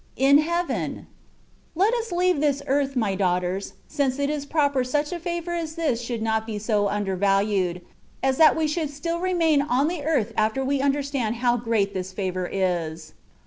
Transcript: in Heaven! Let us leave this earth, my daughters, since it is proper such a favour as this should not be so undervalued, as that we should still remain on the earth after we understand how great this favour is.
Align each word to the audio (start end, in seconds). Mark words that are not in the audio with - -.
in 0.17 0.39
Heaven! 0.39 1.05
Let 1.75 1.93
us 1.93 2.11
leave 2.11 2.41
this 2.41 2.63
earth, 2.65 2.95
my 2.95 3.13
daughters, 3.13 3.73
since 3.87 4.17
it 4.17 4.31
is 4.31 4.47
proper 4.47 4.83
such 4.83 5.11
a 5.13 5.19
favour 5.19 5.51
as 5.53 5.75
this 5.75 6.01
should 6.01 6.23
not 6.23 6.47
be 6.47 6.57
so 6.57 6.87
undervalued, 6.87 7.81
as 8.23 8.37
that 8.37 8.55
we 8.55 8.65
should 8.67 8.89
still 8.89 9.19
remain 9.19 9.61
on 9.61 9.89
the 9.89 10.01
earth 10.03 10.33
after 10.35 10.65
we 10.65 10.81
understand 10.81 11.35
how 11.35 11.55
great 11.55 11.93
this 11.93 12.13
favour 12.13 12.49
is. 12.51 13.13